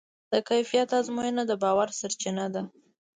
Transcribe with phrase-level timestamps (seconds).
[0.31, 2.61] د کیفیت ازموینه د باور سرچینه ده.